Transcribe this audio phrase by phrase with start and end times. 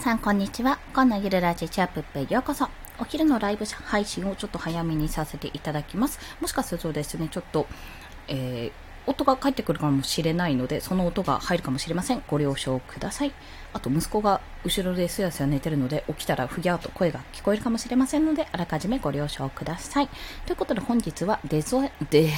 [0.00, 0.78] 皆さんこんにちは。
[0.94, 2.70] 今のゆるラジチャップへようこそ。
[2.98, 6.18] お昼のライブ配信をちょっと早めにさせていただきます。
[6.40, 7.66] もしかするとですね、ちょっと、
[8.26, 12.22] えー音が返ってくるかもしれないので、その音が入るかもしれません。
[12.28, 13.32] ご了承ください。
[13.72, 20.08] あと、息子が後ろですやすや寝てるので、起きたらふぎゃーと声が聞こえるかもしれませんので、あらかじめご了承ください。
[20.46, 22.30] ということで、本日はデゾ、デ、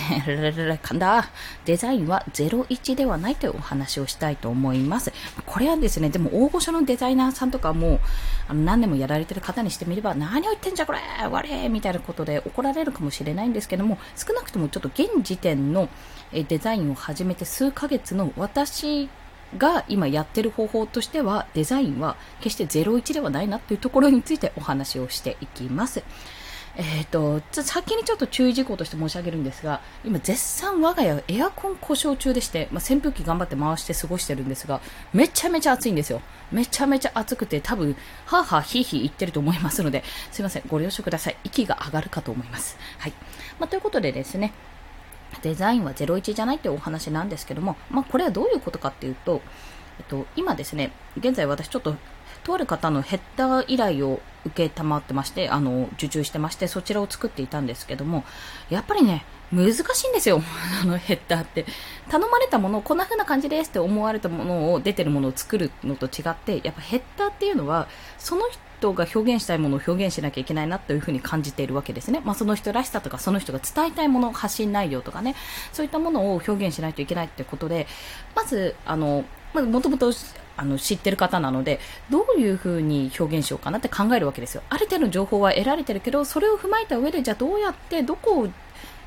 [0.82, 1.30] かんだ、
[1.64, 5.12] デザインは01ではないというお話をしたいと思います。
[5.46, 8.00] これはですね、でも大御所のデザイナーさんとかも、
[8.46, 11.00] あの、何年もやられてる方にしてみれば、何を言ってんじゃこれ
[11.30, 15.88] 我みたいなことで怒られるかもしれないんですけども、少なくともちょっと現時点の
[16.32, 19.10] デザインを始めて数ヶ月の私
[19.58, 26.02] が今やってる方法としては、デザインは決して01ではないなというところについてお話をしていきます。
[26.74, 34.80] えっ、ー、と、先にちょっと注意事項として申し上げるんですが、今絶賛我が家はエアコン故障中でして、まあ、扇風機頑張って回して過ごしてるんですが、
[35.12, 36.22] めちゃめちゃ暑いんですよ。
[36.50, 41.36] めちゃめちゃ暑くて多分、はぁはぁひいひい言ってると思いますので、すいません、ご了承ください。
[41.44, 42.78] 息が上がるかと思います。
[42.98, 43.12] はい。
[43.58, 44.54] まあ、ということでですね、
[45.40, 49.40] デザインは01じゃないっていうお話なんですけども、まあ、これはどういうことかっていうと、
[49.98, 51.96] えっと、今ですね、現在私ちょっと、
[52.44, 58.24] とある方のヘッダー依頼を受けたまってまして、あの、受注してまして、そちらを作っていたんですけども、
[58.68, 60.42] やっぱりね、難しいんですよ。
[60.82, 61.66] あのヘッダーって。
[62.08, 67.86] 頼まれたものをこんな風な感じですって思われたものを、出てるものを作るのと違って、やっぱヘッダーっていうのは、
[68.18, 72.20] その人人が表現したいものを表現しなきゃいけないなという風に感じているわけですね。
[72.24, 75.36] まあ、その人らしさとか、その人が伝えたいもの、発信内容とかね、
[75.72, 77.86] そういったものを表現しないといけないってことで、
[78.34, 79.24] まず、あの、
[79.54, 80.12] もともと
[80.56, 81.78] あの知ってる方なので、
[82.10, 84.62] どういう風に表現しようかなって考えるわけですよ。
[84.68, 88.48] ある程度の情報は得られてるけど、それを踏まえた上で、じゃあどうやって、どこを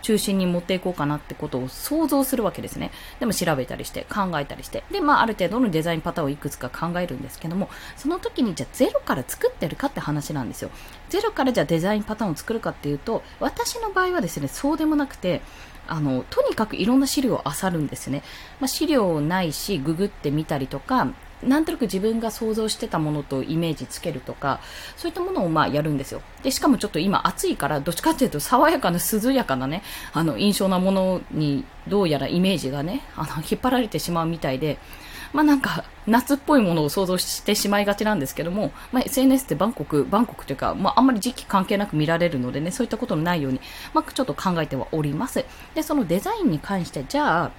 [0.06, 2.92] 中心に持っていこうかなってことを想像するわけですね。
[3.20, 4.84] でも調べたりして考えたりして。
[4.92, 10.70] で、まあある程度のデザインパターンをいくつか考えるんですけども、その時にじゃあゼロから作ってるかって話なんですよ。
[11.10, 15.42] ゼロからじゃあデザインパターンを作るかっていうと、私の場合はですね、そうでもなくて、
[15.88, 18.22] あの、とにかくいろんな資料を漁るんですね。
[18.60, 21.08] まあ、資料ないし、ググってみたりとか、
[21.46, 24.60] なんとなく自分が想像してたものとイメージつけるとか、
[24.98, 26.22] そういったものをまあやるんですよ。
[26.44, 29.84] で、しかもちょっと今暑いから、どっちかっていうと爽やかな涼やかなね、
[30.14, 34.78] あの、印象なものにどうやらイメージがね、あの、引っ張られてしまうみたいで、
[35.34, 43.60] まあなんか、夏っぽいものを想像してしまいがちなんですけども、まあ、SNS ってバンコク、バンコクというか、まああんまり時期関係なく見られるのでね、そういったことのないように、
[43.94, 45.44] まあちょっと考えてはおります。
[45.74, 47.52] で、そのデザインに関して、じゃあ、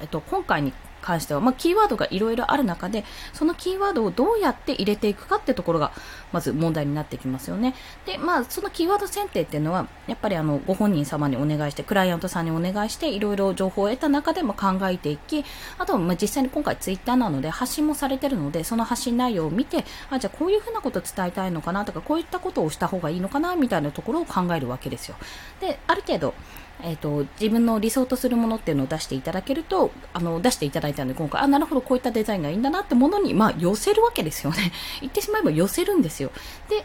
[0.00, 0.72] えっと、今回に
[1.02, 5.92] 関しては、まあ、キーワードがいろいろある中で、そのキーワードをどうやって入れていくかってところが、
[6.32, 7.74] まず問題になってきますよね。
[8.06, 15.44] で、まあ、そのキーワード選定っていうのは、やっぱりあの、ご本人様にお願いして、クライアントさんにお願いして、いろいろ情報を得た中でも考えていき、
[15.78, 25.16] あと、まあ、実際に今回ツイッターなので、発信もされてるので、その発信内容を見て、あ、じゃあこういうふうなことを伝えたいのかなとか、こういったことをした方がいいのかな、みたいなところを考えるわけですよ。
[25.60, 26.34] で、ある程度、
[26.82, 34.72] えっ、ー、と、自分の理想とするものっていうのを出していただけると、あの、出していただいたので、今回、あ、なるほど、こういったデザインがいいんだなってものに、まあ、寄せるわけですよね。
[35.00, 36.30] 言ってしまえば寄せるんですよ。
[36.68, 36.84] で、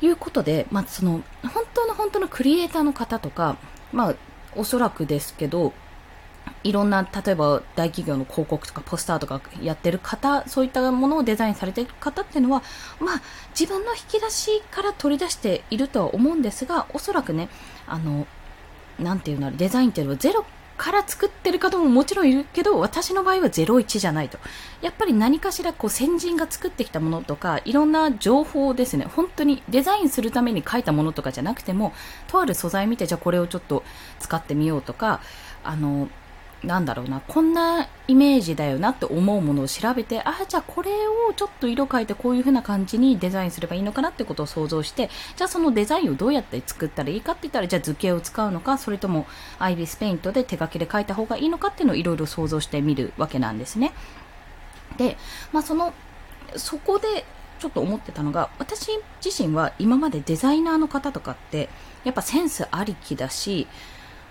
[0.00, 3.56] いうことで、まあ、その、本当の本当のクリエイターの方とか、
[3.92, 4.14] まあ、
[4.54, 5.72] おそらくですけど、
[6.64, 12.62] いろんな、例えば大企業の広告とかポスターとかやってる方、そういったものをデザインされてる方っていうのは、
[13.00, 13.22] まあ、
[13.58, 17.48] 自分の引き出しから取り出しているとは思うんですが、おそらくね、
[17.86, 18.26] あの、
[18.98, 20.44] なんていうのデザインっていうのはゼロ
[20.76, 24.38] から作ってる方ももちろんいるけど、私の場合は01じゃないと。
[24.80, 31.92] やっぱり何かしらこう先人が作ってきたものとか、いろんな情報ですね、本当にデザインするために書いたものとかじゃなくても、
[32.28, 33.82] とある素材見て、じゃあこれをちょっと
[34.20, 35.20] 使ってみようとか、
[35.64, 36.08] あの、
[36.64, 49.26] なんだろうな、こんなイメージだよなって思うものを調べて、ああ、じゃあこれをちょっと色変えてこういう風な感じにデザインすればいいのかなってことを想像して、じゃあそのデザインをどうやって作ったらいいかって言ったら、じゃあ図形を使うのか、それとも
[49.60, 53.92] アイビスペイントで手書きで書いた方がいいのかっていうのをいろいろ想像してみるわけなんですね。
[54.96, 55.16] で、
[55.52, 55.92] まあその、
[56.56, 57.24] そこで
[57.60, 58.90] ちょっと思ってたのが、私
[59.24, 61.68] 自身は今までデザイナーの方とかって、
[62.02, 63.68] やっぱセンスありきだし、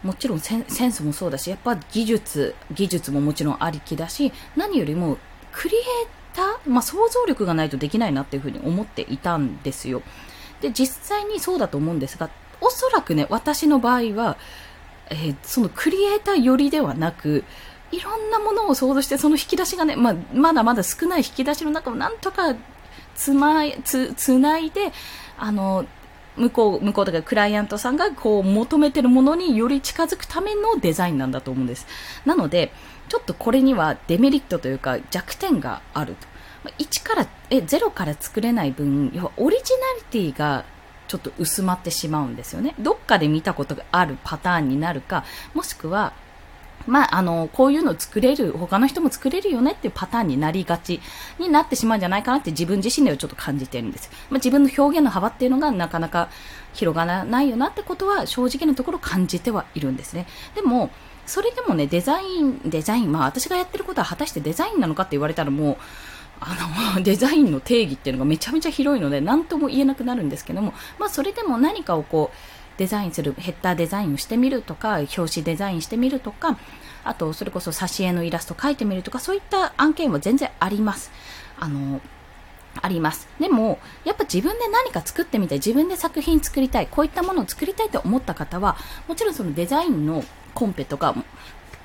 [0.04, 5.18] もちろんセンスもそうだし、やっぱ技術、技術ももちろんありきだし、何よりも
[5.52, 5.84] クリエイ
[6.34, 10.04] ター、まあ、想像力がないとできないなっていうふうに思っていたんですよ。
[10.62, 12.30] で、実際にそうだと思うんですが、
[12.62, 14.38] おそらくね、私の場合は、
[15.10, 17.44] えー、そのクリエイター寄りではなく、
[17.92, 22.56] いろんなものを想像して、その引き出しがね、まあ、まだまだ少ない引き出しの中をなんとか
[23.16, 24.92] つま、つ、つないで、
[25.38, 25.86] あの、
[26.38, 31.88] 向こう、向こうとかクライアントさんがこう求めてるものにより近づくためのデザインなんだと思うんです。
[32.26, 32.72] なので、
[33.10, 36.28] ちょっとこれにはデメリットというか弱点があると。
[36.80, 39.64] 1から、え、0から作れない分、要はオリジ
[40.12, 40.66] ナリティが
[41.08, 42.76] ちょっと薄まってしまうんですよね。
[42.80, 45.24] どっかで見たことがあるパターンになるか、
[45.54, 46.14] もしくは、
[46.86, 51.02] まあ、あの、こういうの作れる、他の人も作れるよねっていうパターンになりがち
[51.40, 54.10] になってしまうんじゃないかなって自分自身ではちょっと感じてるんです。
[54.30, 56.30] まあ、自分の表現の幅っていうのがなかなか
[56.74, 60.28] 広がらないよなってことは正直なところ感じてはいるんですね。
[60.56, 60.92] でも、
[61.26, 65.78] それでもね、デザイン、デザイン、まあ私がやってることは果たしてデザインなのかって言われたらもう、
[66.40, 66.56] あ
[66.96, 72.38] の、 デザインの定義っていうのがめちゃめちゃ広いので、何とも言えなくなるんですけども、まあそれでも何かをこう、
[72.78, 76.58] デザインする、ヘッダーデザインをしてみるとか、表紙デザインしてみるとか、
[77.04, 81.12] あと、それこそ挿絵のイラスト描いてみるとか、そういった案件は全然あります。
[81.60, 82.02] あの、
[82.82, 83.28] あります。
[83.40, 88.78] でも、やっぱ自分で何か作ってみたい、自分で作品作りたい、こういったものを作りたいと思った方は、
[89.08, 91.16] もちろんそのデザインのコンペとか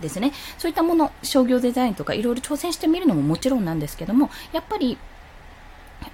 [0.01, 4.99] ですね、そういったもの、商業デザインとかいろいろ挑戦してみるのももちろんなんですけども、やっぱり、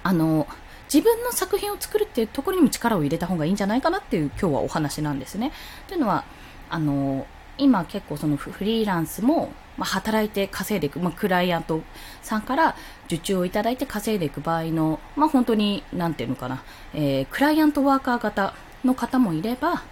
[0.03, 0.47] あの、
[0.91, 5.51] 自分の作品を作るっていうところにも力を入れた方がいいんじゃないかなっていう今日はお話なんですね。
[5.87, 6.25] というのは、
[6.69, 7.27] あの、
[7.59, 11.81] 今結構そのフリーランスも、ま、働いて稼いでいく、まあ、クライアント
[12.21, 12.75] さんから
[13.05, 16.63] 受注をいただいて稼いでいく場合の、まあ、本当に、なんていうのかな、
[16.93, 19.83] えー、クライアントワーカー型の方もいれば、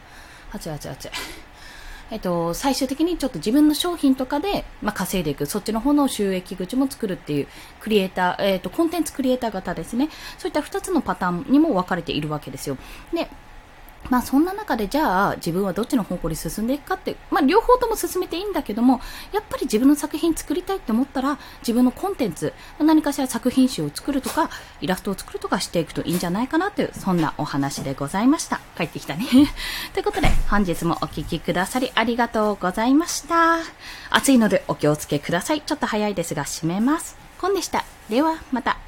[0.52, 1.10] あちあちあち。
[2.09, 7.48] えっと、最終的にちょっと自分の商品とかで、まあ、稼いでいく、そっちの方の収益口も作るっていう、
[7.80, 10.09] クリエイター、えっと、コンテンツクリエイター型ですね。
[10.38, 12.77] そういった2つのパターンにも分かれているわけですよ。
[13.13, 13.30] で、
[14.10, 19.02] まあそんな中でじゃあ自分はどっちの方向に進んでいくかって、まあ両方とも進めていいんだけども、
[19.34, 24.50] やっぱり自分の作品作りたいって思ったら自分のコンテンツ、何かしら作品集を作るとか、
[24.82, 28.60] イラストを作るとかしていくといいんじゃないかなという、そんなお話でございました。
[28.78, 29.26] 帰ってきたね。
[29.94, 33.58] ということで本日もお聴きくださりありがとうございました。
[34.10, 35.62] 暑いのでお気をつけください。
[35.62, 37.18] ちょっと早いですが締めます。
[37.40, 37.84] コンでした。
[38.10, 38.87] ではまた。